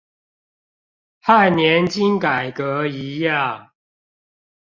[1.21, 3.69] 和年金改革一樣